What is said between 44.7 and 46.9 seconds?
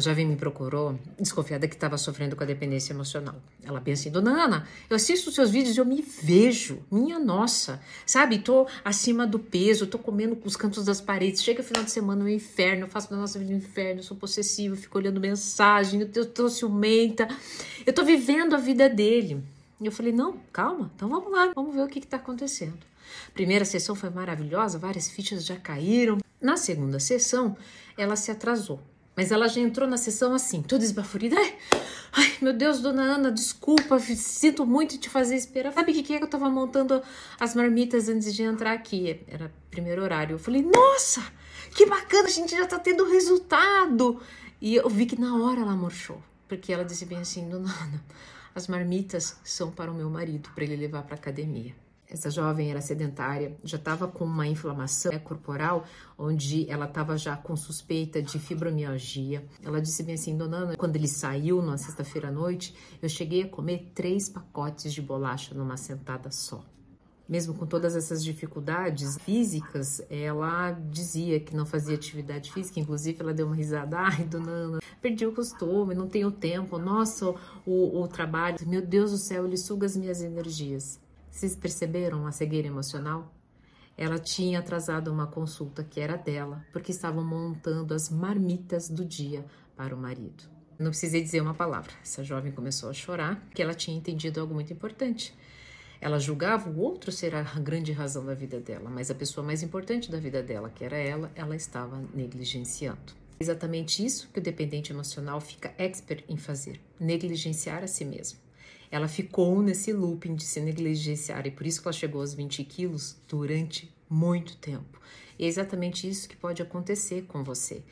eu vi que na hora ela murchou, porque ela